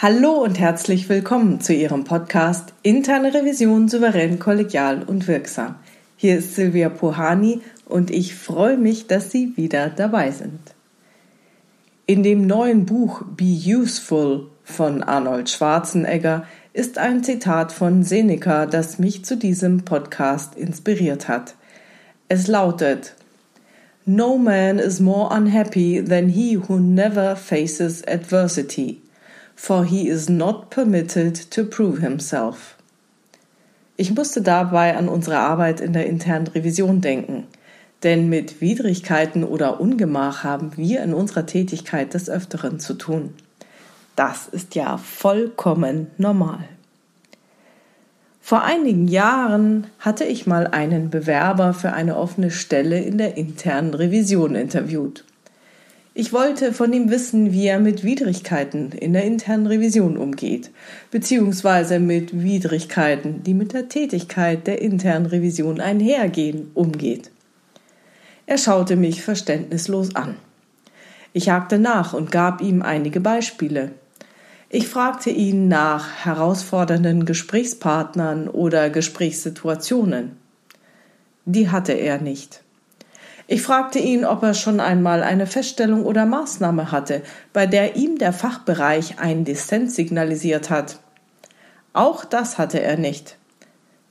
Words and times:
Hallo 0.00 0.44
und 0.44 0.60
herzlich 0.60 1.08
willkommen 1.08 1.60
zu 1.60 1.74
Ihrem 1.74 2.04
Podcast 2.04 2.72
Interne 2.84 3.34
Revision 3.34 3.88
souverän, 3.88 4.38
kollegial 4.38 5.02
und 5.02 5.26
wirksam. 5.26 5.74
Hier 6.14 6.38
ist 6.38 6.54
Silvia 6.54 6.88
Pohani 6.88 7.62
und 7.84 8.12
ich 8.12 8.36
freue 8.36 8.76
mich, 8.76 9.08
dass 9.08 9.32
Sie 9.32 9.56
wieder 9.56 9.88
dabei 9.88 10.30
sind. 10.30 10.60
In 12.06 12.22
dem 12.22 12.46
neuen 12.46 12.86
Buch 12.86 13.22
Be 13.36 13.58
Useful 13.66 14.46
von 14.62 15.02
Arnold 15.02 15.50
Schwarzenegger 15.50 16.46
ist 16.72 16.96
ein 16.96 17.24
Zitat 17.24 17.72
von 17.72 18.04
Seneca, 18.04 18.66
das 18.66 19.00
mich 19.00 19.24
zu 19.24 19.36
diesem 19.36 19.84
Podcast 19.84 20.54
inspiriert 20.54 21.26
hat. 21.26 21.56
Es 22.28 22.46
lautet 22.46 23.16
No 24.06 24.38
man 24.38 24.78
is 24.78 25.00
more 25.00 25.34
unhappy 25.36 26.00
than 26.04 26.28
he 26.28 26.56
who 26.56 26.78
never 26.78 27.34
faces 27.34 28.06
adversity 28.06 29.02
for 29.58 29.84
he 29.84 30.08
is 30.08 30.28
not 30.28 30.70
permitted 30.70 31.50
to 31.50 31.64
prove 31.64 31.98
himself. 31.98 32.76
Ich 33.96 34.14
musste 34.14 34.40
dabei 34.40 34.96
an 34.96 35.08
unsere 35.08 35.38
Arbeit 35.38 35.80
in 35.80 35.92
der 35.92 36.06
internen 36.06 36.46
Revision 36.46 37.00
denken, 37.00 37.48
denn 38.04 38.28
mit 38.28 38.60
Widrigkeiten 38.60 39.42
oder 39.42 39.80
Ungemach 39.80 40.44
haben 40.44 40.76
wir 40.76 41.02
in 41.02 41.12
unserer 41.12 41.44
Tätigkeit 41.44 42.14
des 42.14 42.30
Öfteren 42.30 42.78
zu 42.78 42.94
tun. 42.94 43.34
Das 44.14 44.46
ist 44.46 44.76
ja 44.76 44.96
vollkommen 44.96 46.06
normal. 46.18 46.60
Vor 48.40 48.62
einigen 48.62 49.08
Jahren 49.08 49.88
hatte 49.98 50.24
ich 50.24 50.46
mal 50.46 50.68
einen 50.68 51.10
Bewerber 51.10 51.74
für 51.74 51.92
eine 51.92 52.16
offene 52.16 52.52
Stelle 52.52 53.00
in 53.00 53.18
der 53.18 53.36
internen 53.36 53.92
Revision 53.92 54.54
interviewt. 54.54 55.24
Ich 56.20 56.32
wollte 56.32 56.72
von 56.72 56.92
ihm 56.92 57.10
wissen, 57.10 57.52
wie 57.52 57.68
er 57.68 57.78
mit 57.78 58.02
Widrigkeiten 58.02 58.90
in 58.90 59.12
der 59.12 59.22
internen 59.22 59.68
Revision 59.68 60.16
umgeht, 60.16 60.72
beziehungsweise 61.12 62.00
mit 62.00 62.42
Widrigkeiten, 62.42 63.44
die 63.44 63.54
mit 63.54 63.72
der 63.72 63.88
Tätigkeit 63.88 64.66
der 64.66 64.82
internen 64.82 65.26
Revision 65.26 65.80
einhergehen, 65.80 66.72
umgeht. 66.74 67.30
Er 68.46 68.58
schaute 68.58 68.96
mich 68.96 69.22
verständnislos 69.22 70.16
an. 70.16 70.34
Ich 71.34 71.50
hakte 71.50 71.78
nach 71.78 72.14
und 72.14 72.32
gab 72.32 72.62
ihm 72.62 72.82
einige 72.82 73.20
Beispiele. 73.20 73.92
Ich 74.70 74.88
fragte 74.88 75.30
ihn 75.30 75.68
nach 75.68 76.24
herausfordernden 76.24 77.26
Gesprächspartnern 77.26 78.48
oder 78.48 78.90
Gesprächssituationen. 78.90 80.32
Die 81.44 81.70
hatte 81.70 81.92
er 81.92 82.20
nicht. 82.20 82.64
Ich 83.50 83.62
fragte 83.62 83.98
ihn, 83.98 84.26
ob 84.26 84.42
er 84.42 84.52
schon 84.52 84.78
einmal 84.78 85.22
eine 85.22 85.46
Feststellung 85.46 86.04
oder 86.04 86.26
Maßnahme 86.26 86.92
hatte, 86.92 87.22
bei 87.54 87.66
der 87.66 87.96
ihm 87.96 88.18
der 88.18 88.34
Fachbereich 88.34 89.18
einen 89.20 89.46
Dissens 89.46 89.96
signalisiert 89.96 90.68
hat. 90.68 90.98
Auch 91.94 92.26
das 92.26 92.58
hatte 92.58 92.82
er 92.82 92.98
nicht. 92.98 93.38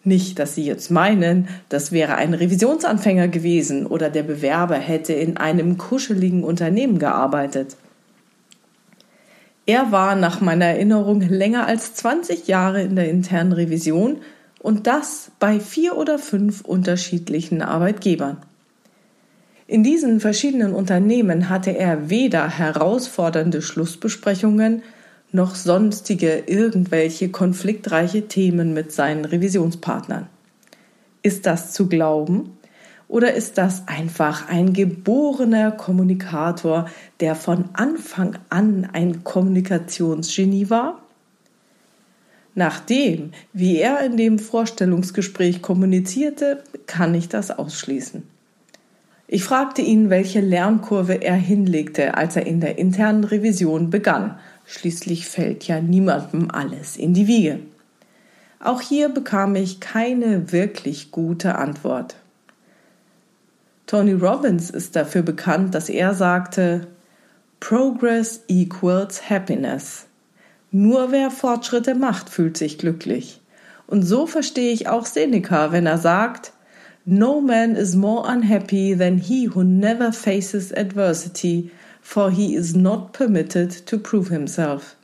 Nicht, 0.04 0.40
dass 0.40 0.56
Sie 0.56 0.66
jetzt 0.66 0.90
meinen, 0.90 1.50
das 1.70 1.92
wäre 1.92 2.16
ein 2.16 2.34
Revisionsanfänger 2.34 3.28
gewesen 3.28 3.86
oder 3.86 4.10
der 4.10 4.24
Bewerber 4.24 4.78
hätte 4.78 5.14
in 5.14 5.38
einem 5.38 5.78
kuscheligen 5.78 6.44
Unternehmen 6.44 6.98
gearbeitet. 6.98 7.78
Er 9.68 9.92
war 9.92 10.16
nach 10.16 10.42
meiner 10.42 10.66
Erinnerung 10.66 11.22
länger 11.22 11.68
als 11.68 11.94
20 11.94 12.48
Jahre 12.48 12.82
in 12.82 12.96
der 12.96 13.08
internen 13.08 13.52
Revision 13.52 14.18
und 14.58 14.88
das 14.88 15.30
bei 15.38 15.60
vier 15.60 15.96
oder 15.96 16.18
fünf 16.18 16.62
unterschiedlichen 16.62 17.62
Arbeitgebern. 17.62 18.38
In 19.70 19.84
diesen 19.84 20.22
verschiedenen 20.22 20.74
Unternehmen 20.74 21.50
hatte 21.50 21.78
er 21.78 22.10
weder 22.10 22.48
herausfordernde 22.50 23.62
Schlussbesprechungen 23.62 24.82
noch 25.34 25.56
sonstige 25.56 26.44
irgendwelche 26.48 27.30
konfliktreiche 27.30 28.30
Themen 28.30 28.74
mit 28.74 28.94
seinen 28.94 29.26
Revisionspartnern. 29.26 30.28
Ist 31.22 31.46
das 31.46 31.74
zu 31.74 31.88
glauben? 31.88 32.58
Oder 33.10 33.34
ist 33.34 33.58
das 33.58 33.84
einfach 33.88 34.48
ein 34.48 34.72
geborener 34.72 35.72
Kommunikator, 35.72 36.90
der 37.20 37.36
von 37.36 37.66
Anfang 37.74 38.38
an 38.50 38.90
ein 38.94 39.26
Kommunikationsgenie 39.26 40.70
war? 40.70 41.02
Nach 42.56 42.80
dem, 42.80 43.32
wie 43.52 43.78
er 43.78 44.00
in 44.00 44.16
dem 44.16 44.40
Vorstellungsgespräch 44.40 45.62
kommunizierte, 45.62 46.64
kann 46.86 47.14
ich 47.16 47.28
das 47.28 47.52
ausschließen. 47.52 48.37
Ich 49.30 49.44
fragte 49.44 49.82
ihn, 49.82 50.10
welche 50.10 50.40
Lernkurve 50.40 51.22
er 51.22 51.36
hinlegte, 51.36 52.16
als 52.16 52.38
er 52.38 52.48
in 52.48 52.62
der 52.62 52.78
internen 52.78 53.26
Revision 53.26 53.90
begann. 53.90 54.40
Schließlich 54.66 55.28
fällt 55.28 55.68
ja 55.68 55.82
niemandem 55.82 56.50
alles 56.50 56.96
in 56.96 57.14
die 57.14 57.28
Wiege. 57.28 57.60
Auch 58.60 58.82
hier 58.82 59.10
bekam 59.10 59.56
ich 59.56 59.82
keine 59.82 60.52
wirklich 60.54 61.12
gute 61.12 61.56
Antwort. 61.56 62.16
Tony 63.86 64.14
Robbins 64.14 64.70
ist 64.70 64.96
dafür 64.96 65.22
bekannt, 65.22 65.76
dass 65.76 65.90
er 65.90 66.14
sagte, 66.14 66.88
Progress 67.60 68.44
equals 68.48 69.30
happiness. 69.30 70.06
Nur 70.72 71.12
wer 71.12 71.32
Fortschritte 71.32 71.96
macht, 71.96 72.30
fühlt 72.30 72.58
sich 72.58 72.78
glücklich. 72.78 73.42
Und 73.88 74.04
so 74.04 74.28
verstehe 74.28 74.74
ich 74.74 74.88
auch 74.88 75.06
Seneca, 75.06 75.72
wenn 75.72 75.86
er 75.86 75.98
sagt, 75.98 76.52
No 77.10 77.40
man 77.40 77.78
is 77.78 77.96
more 77.96 78.26
unhappy 78.28 78.94
than 78.94 79.18
he 79.18 79.46
who 79.46 79.64
never 79.64 80.12
faces 80.12 80.74
adversity, 80.74 81.72
for 82.02 82.30
he 82.30 82.54
is 82.54 82.76
not 82.76 83.14
permitted 83.14 83.72
to 83.86 83.98
prove 83.98 84.28
himself. 84.28 84.98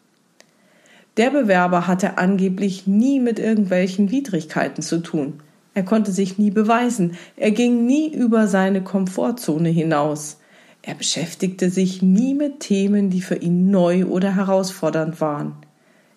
Der 1.15 1.29
Bewerber 1.29 1.87
hatte 1.87 2.17
angeblich 2.17 2.87
nie 2.87 3.21
mit 3.21 3.39
irgendwelchen 3.39 4.11
Widrigkeiten 4.11 4.81
zu 4.81 5.01
tun. 5.01 5.39
Er 5.75 5.83
konnte 5.83 6.11
sich 6.11 6.37
nie 6.37 6.51
beweisen, 6.51 7.15
er 7.37 7.51
ging 7.51 7.85
nie 7.85 8.13
über 8.13 8.49
seine 8.49 8.83
Komfortzone 8.83 9.69
hinaus. 9.69 10.41
Er 10.81 10.95
beschäftigte 10.95 11.69
sich 11.69 12.01
nie 12.01 12.33
mit 12.33 12.59
Themen, 12.59 13.11
die 13.11 13.21
für 13.21 13.35
ihn 13.35 13.71
neu 13.71 14.07
oder 14.07 14.35
herausfordernd 14.35 15.21
waren. 15.21 15.53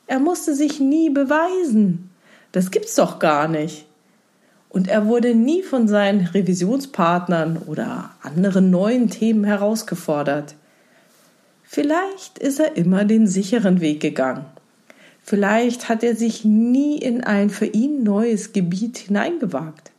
Er 0.09 0.19
musste 0.19 0.57
sich 0.57 0.81
nie 0.81 1.11
beweisen. 1.11 2.11
Das 2.51 2.73
gibt's 2.73 2.97
doch 2.97 3.21
gar 3.21 3.47
nicht. 3.47 3.87
Und 4.77 4.89
er 4.89 5.07
wurde 5.07 5.35
nie 5.35 5.63
von 5.63 5.89
seinen 5.89 6.27
Revisionspartnern 6.27 7.57
oder 7.65 8.11
anderen 8.21 8.71
neuen 8.71 9.09
Themen 9.09 9.45
herausgefordert. 9.45 10.55
Vielleicht 11.63 12.39
ist 12.39 12.61
er 12.61 12.77
immer 12.77 13.07
den 13.07 13.27
sicheren 13.27 13.81
Weg 13.81 14.01
gegangen. 14.01 14.45
Vielleicht 15.23 15.89
hat 15.89 16.03
er 16.03 16.15
sich 16.15 16.45
nie 16.45 16.99
in 16.99 17.25
ein 17.25 17.49
für 17.49 17.65
ihn 17.65 18.03
neues 18.03 18.53
Gebiet 18.53 18.99
hineingewagt. 18.99 19.93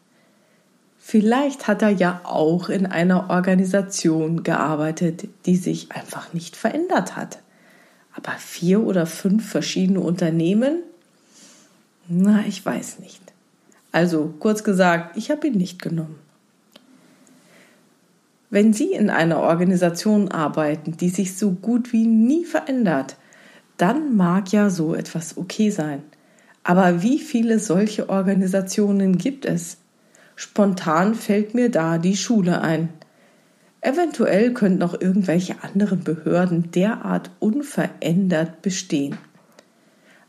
Vielleicht 0.99 1.67
hat 1.67 1.81
er 1.81 1.89
ja 1.89 2.21
auch 2.23 2.69
in 2.69 2.85
einer 2.85 3.31
Organisation 3.31 4.43
gearbeitet, 4.43 5.27
die 5.47 5.55
sich 5.55 5.91
einfach 5.91 6.33
nicht 6.33 6.55
verändert 6.55 7.15
hat. 7.15 7.39
Aber 8.13 8.33
vier 8.33 8.83
oder 8.83 9.07
fünf 9.07 9.49
verschiedene 9.49 10.01
Unternehmen? 10.01 10.83
Na, 12.07 12.43
ich 12.47 12.63
weiß 12.63 12.99
nicht. 12.99 13.27
Also 13.91 14.33
kurz 14.39 14.63
gesagt, 14.63 15.17
ich 15.17 15.31
habe 15.31 15.47
ihn 15.47 15.57
nicht 15.57 15.81
genommen. 15.81 16.19
Wenn 18.49 18.71
Sie 18.71 18.93
in 18.93 19.09
einer 19.09 19.39
Organisation 19.39 20.29
arbeiten, 20.29 20.95
die 20.95 21.09
sich 21.09 21.37
so 21.37 21.51
gut 21.51 21.91
wie 21.91 22.05
nie 22.05 22.45
verändert, 22.45 23.17
dann 23.75 24.15
mag 24.15 24.51
ja 24.51 24.69
so 24.69 24.95
etwas 24.95 25.37
okay 25.37 25.69
sein. 25.69 26.01
Aber 26.63 27.01
wie 27.03 27.19
viele 27.19 27.59
solche 27.59 28.09
Organisationen 28.09 29.17
gibt 29.17 29.45
es? 29.45 29.77
Spontan 30.35 31.15
fällt 31.15 31.53
mir 31.53 31.69
da 31.69 31.97
die 31.97 32.15
Schule 32.15 32.61
ein. 32.61 32.89
Eventuell 33.81 34.53
könnten 34.53 34.79
noch 34.79 34.99
irgendwelche 34.99 35.63
anderen 35.63 36.03
Behörden 36.03 36.71
derart 36.71 37.31
unverändert 37.39 38.61
bestehen. 38.61 39.17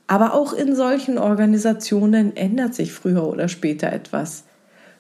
Aber 0.08 0.34
auch 0.34 0.54
in 0.54 0.74
solchen 0.74 1.18
Organisationen 1.18 2.34
ändert 2.34 2.74
sich 2.74 2.92
früher 2.92 3.28
oder 3.28 3.46
später 3.46 3.92
etwas. 3.92 4.44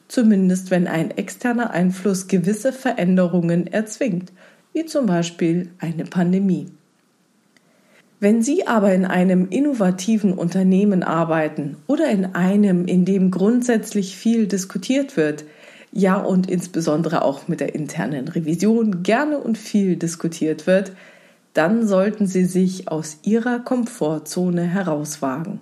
Zumindest 0.06 0.70
wenn 0.70 0.86
ein 0.86 1.10
externer 1.10 1.70
Einfluss 1.70 2.28
gewisse 2.28 2.72
Veränderungen 2.72 3.66
erzwingt, 3.66 4.32
wie 4.72 4.84
zum 4.84 5.06
Beispiel 5.06 5.70
eine 5.80 6.04
Pandemie. 6.04 6.68
Wenn 8.20 8.42
Sie 8.42 8.66
aber 8.66 8.92
in 8.92 9.04
einem 9.04 9.48
innovativen 9.48 10.34
Unternehmen 10.34 11.02
arbeiten 11.02 11.76
oder 11.86 12.08
in 12.10 12.34
einem, 12.34 12.86
in 12.86 13.04
dem 13.04 13.30
grundsätzlich 13.30 14.16
viel 14.16 14.46
diskutiert 14.46 15.16
wird, 15.16 15.44
ja 15.92 16.16
und 16.16 16.50
insbesondere 16.50 17.22
auch 17.22 17.48
mit 17.48 17.60
der 17.60 17.74
internen 17.74 18.28
Revision 18.28 19.02
gerne 19.02 19.38
und 19.38 19.56
viel 19.56 19.96
diskutiert 19.96 20.66
wird, 20.66 20.92
dann 21.58 21.88
sollten 21.88 22.28
Sie 22.28 22.44
sich 22.44 22.86
aus 22.86 23.18
Ihrer 23.24 23.58
Komfortzone 23.58 24.62
herauswagen. 24.62 25.58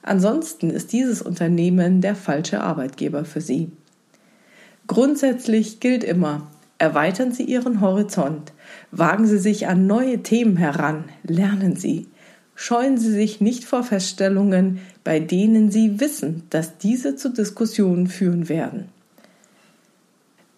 Ansonsten 0.00 0.70
ist 0.70 0.94
dieses 0.94 1.20
Unternehmen 1.20 2.00
der 2.00 2.14
falsche 2.14 2.62
Arbeitgeber 2.62 3.26
für 3.26 3.42
Sie. 3.42 3.70
Grundsätzlich 4.86 5.80
gilt 5.80 6.02
immer, 6.02 6.46
erweitern 6.78 7.32
Sie 7.32 7.42
Ihren 7.42 7.82
Horizont, 7.82 8.54
wagen 8.90 9.26
Sie 9.26 9.36
sich 9.36 9.66
an 9.66 9.86
neue 9.86 10.22
Themen 10.22 10.56
heran, 10.56 11.04
lernen 11.24 11.76
Sie, 11.76 12.06
scheuen 12.54 12.96
Sie 12.96 13.12
sich 13.12 13.42
nicht 13.42 13.66
vor 13.66 13.84
Feststellungen, 13.84 14.78
bei 15.04 15.20
denen 15.20 15.70
Sie 15.70 16.00
wissen, 16.00 16.44
dass 16.48 16.78
diese 16.78 17.16
zu 17.16 17.28
Diskussionen 17.28 18.06
führen 18.06 18.48
werden. 18.48 18.88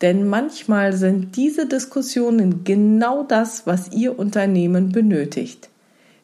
Denn 0.02 0.26
manchmal 0.26 0.94
sind 0.94 1.37
diese 1.37 1.67
Diskussionen 1.67 2.64
genau 2.64 3.23
das, 3.23 3.67
was 3.67 3.93
Ihr 3.93 4.19
Unternehmen 4.19 4.93
benötigt. 4.93 5.69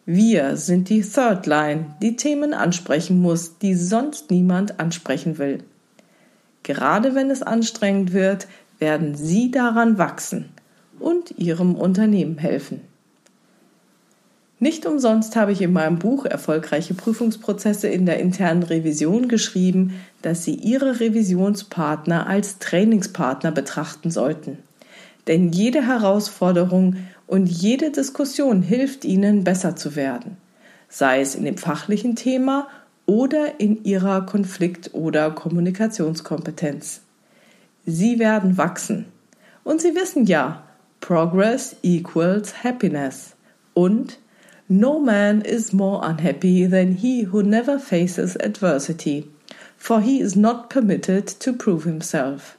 Wir 0.07 0.57
sind 0.57 0.89
die 0.89 1.03
Third 1.03 1.47
Line, 1.47 1.97
die 2.01 2.17
Themen 2.17 2.55
ansprechen 2.55 3.21
muss, 3.21 3.59
die 3.59 3.75
sonst 3.75 4.31
niemand 4.31 4.81
ansprechen 4.81 5.39
will. 5.39 5.65
Gerade 6.63 7.15
wenn 7.15 7.31
es 7.31 7.43
anstrengend 7.43 8.13
wird, 8.13 8.49
werden 8.79 9.15
Sie 9.15 9.51
daran 9.51 9.99
wachsen 9.99 10.47
und 10.99 11.33
Ihrem 11.39 11.75
Unternehmen 11.75 12.39
helfen. 12.39 12.81
Nicht 14.59 14.87
umsonst 14.87 15.37
habe 15.37 15.53
ich 15.53 15.61
in 15.61 15.75
meinem 15.75 15.99
Buch 15.99 16.25
Erfolgreiche 16.25 16.95
Prüfungsprozesse 16.95 17.89
in 17.89 18.07
der 18.07 18.21
internen 18.21 18.63
Revision 18.63 19.29
geschrieben, 19.29 20.01
dass 20.23 20.45
Sie 20.45 20.55
Ihre 20.55 20.99
Revisionspartner 20.99 22.27
als 22.27 22.59
Trainingspartner 22.59 23.53
betrachten 23.53 24.11
sollten. 24.11 24.59
Denn 25.27 25.53
jede 25.53 25.87
Herausforderung 25.87 26.97
und 27.27 27.47
jede 27.49 27.91
Diskussion 27.91 28.63
hilft 28.63 29.05
Ihnen, 29.05 29.45
besser 29.45 29.77
zu 29.77 29.95
werden, 29.95 30.39
sei 30.89 31.21
es 31.21 31.35
in 31.35 31.45
dem 31.45 31.59
fachlichen 31.59 32.17
Thema 32.17 32.69
oder 33.05 33.61
in 33.61 33.85
Ihrer 33.85 34.25
Konflikt- 34.25 34.95
oder 34.95 35.33
Kommunikationskompetenz. 35.33 37.03
Sie 37.85 38.19
werden 38.19 38.57
wachsen. 38.57 39.05
Und 39.65 39.83
Sie 39.83 39.95
wissen 39.95 40.25
ja, 40.25 40.65
Progress 41.01 41.77
equals 41.83 42.65
Happiness. 42.65 43.35
Und 43.75 44.19
No 44.69 44.99
man 44.99 45.43
is 45.43 45.73
more 45.73 46.01
unhappy 46.03 46.67
than 46.67 46.97
he 46.97 47.23
who 47.23 47.43
never 47.43 47.79
faces 47.79 48.37
adversity, 48.41 49.31
for 49.77 50.01
he 50.01 50.21
is 50.21 50.35
not 50.35 50.71
permitted 50.71 51.29
to 51.41 51.53
prove 51.53 51.85
himself. 51.85 52.59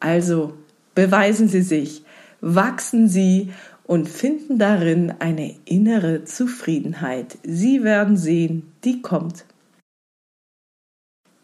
Also 0.00 0.54
beweisen 0.94 1.48
Sie 1.48 1.62
sich, 1.62 2.02
wachsen 2.40 3.08
Sie 3.08 3.52
und 3.82 4.08
finden 4.08 4.58
darin 4.58 5.12
eine 5.18 5.56
innere 5.64 6.24
Zufriedenheit. 6.24 7.36
Sie 7.42 7.82
werden 7.82 8.16
sehen, 8.16 8.72
die 8.84 9.02
kommt. 9.02 9.44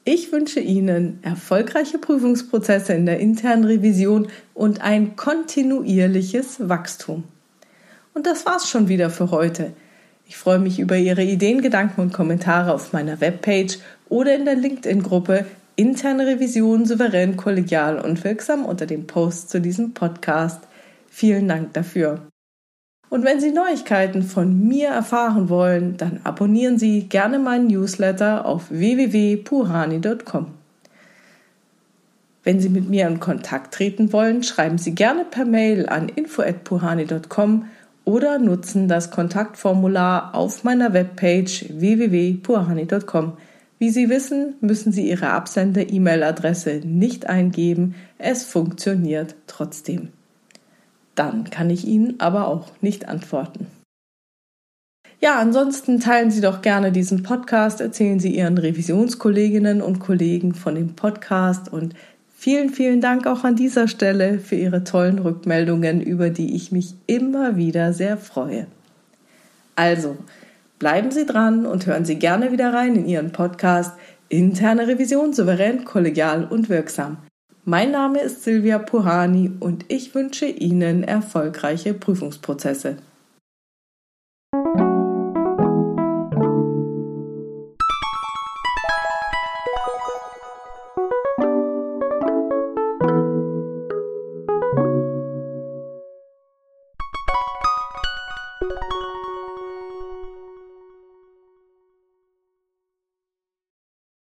Ich 0.04 0.32
wünsche 0.32 0.60
Ihnen 0.60 1.19
erfolgreiche 1.22 1.98
Prüfungsprozesse 1.98 2.94
in 2.94 3.06
der 3.06 3.19
internen 3.19 3.64
Revision 3.64 4.28
und 4.54 4.81
ein 4.81 5.16
kontinuierliches 5.16 6.69
Wachstum. 6.69 7.25
Und 8.15 8.27
das 8.27 8.47
war's 8.47 8.69
schon 8.69 8.89
wieder 8.89 9.11
für 9.11 9.31
heute. 9.31 9.73
Ich 10.27 10.37
freue 10.37 10.59
mich 10.59 10.79
über 10.79 10.97
Ihre 10.97 11.23
Ideen, 11.23 11.61
Gedanken 11.61 12.01
und 12.01 12.12
Kommentare 12.12 12.73
auf 12.73 12.93
meiner 12.93 13.21
Webpage 13.21 13.79
oder 14.09 14.35
in 14.35 14.45
der 14.45 14.57
LinkedIn-Gruppe 14.57 15.47
Interne 15.77 16.27
Revision 16.27 16.85
souverän, 16.85 17.39
kollegial 17.39 17.99
und 17.99 18.23
wirksam 18.23 18.67
unter 18.67 18.85
dem 18.85 19.07
Post 19.07 19.49
zu 19.49 19.62
diesem 19.62 19.95
Podcast. 19.95 20.61
Vielen 21.09 21.49
Dank 21.49 21.73
dafür. 21.73 22.21
Und 23.09 23.25
wenn 23.25 23.41
Sie 23.41 23.51
Neuigkeiten 23.51 24.23
von 24.23 24.69
mir 24.69 24.89
erfahren 24.89 25.49
wollen, 25.49 25.97
dann 25.97 26.21
abonnieren 26.23 26.79
Sie 26.79 27.09
gerne 27.09 27.39
meinen 27.39 27.69
Newsletter 27.69 28.45
auf 28.45 28.71
www.purani.com. 28.71 30.49
Wenn 32.45 32.61
Sie 32.61 32.69
mit 32.69 32.89
mir 32.89 33.09
in 33.09 33.19
Kontakt 33.19 33.75
treten 33.75 34.12
wollen, 34.12 34.43
schreiben 34.43 34.79
Sie 34.79 34.95
gerne 34.95 35.25
per 35.25 35.45
Mail 35.45 35.89
an 35.89 36.09
info@purani.com 36.09 37.65
oder 38.11 38.41
nutzen 38.41 38.89
das 38.89 39.12
Kontaktformular 39.12 40.35
auf 40.35 40.65
meiner 40.65 40.93
Webpage 40.93 41.67
www.purhani.com. 41.71 43.35
Wie 43.79 43.91
Sie 43.91 44.09
wissen, 44.11 44.57
müssen 44.61 44.91
Sie 44.91 45.09
Ihre 45.09 45.31
Absender-E-Mail-Adresse 45.31 46.81
nicht 46.85 47.29
eingeben, 47.29 47.95
es 48.19 48.45
funktioniert 48.45 49.37
trotzdem. 49.47 50.09
Dann 51.15 51.51
kann 51.51 51.71
ich 51.71 51.87
Ihnen 51.87 52.19
aber 52.19 52.49
auch 52.49 52.67
nicht 52.81 53.09
antworten. 53.09 53.69
Ja, 55.21 55.39
ansonsten 55.39 56.01
teilen 56.01 56.33
Sie 56.33 56.41
doch 56.41 56.62
gerne 56.62 56.91
diesen 56.91 57.23
Podcast, 57.23 57.81
erzählen 57.81 58.19
Sie 58.19 58.35
Ihren 58.35 58.59
Revisionskolleginnen 58.59 59.83
und 59.83 60.01
Kollegen 60.01 60.53
von 60.53 60.75
dem 60.75 60.97
Podcast 60.97 61.73
und 61.73 61.95
Vielen, 62.42 62.70
vielen 62.70 63.02
Dank 63.02 63.26
auch 63.26 63.44
an 63.44 63.54
dieser 63.54 63.87
Stelle 63.87 64.38
für 64.38 64.54
Ihre 64.54 64.82
tollen 64.82 65.19
Rückmeldungen, 65.19 66.00
über 66.00 66.31
die 66.31 66.56
ich 66.56 66.72
mich 66.72 66.94
immer 67.06 67.56
wieder 67.56 67.92
sehr 67.92 68.16
freue. 68.16 68.66
Also, 69.76 70.16
bleiben 70.78 71.10
Sie 71.10 71.26
dran 71.26 71.66
und 71.66 71.84
hören 71.84 72.06
Sie 72.06 72.19
gerne 72.19 72.50
wieder 72.50 72.72
rein 72.72 72.96
in 72.96 73.06
Ihren 73.06 73.32
Podcast 73.32 73.92
Interne 74.31 74.88
Revision 74.88 75.34
souverän, 75.34 75.84
kollegial 75.84 76.46
und 76.46 76.70
wirksam. 76.70 77.19
Mein 77.66 77.90
Name 77.90 78.20
ist 78.20 78.42
Silvia 78.42 78.78
Puhani 78.78 79.52
und 79.60 79.84
ich 79.88 80.14
wünsche 80.14 80.46
Ihnen 80.46 81.02
erfolgreiche 81.02 81.92
Prüfungsprozesse. 81.92 82.96